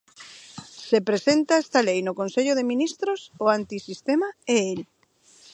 [0.89, 4.81] Se presenta esta lei no Consello de Ministros, o antisistema é el.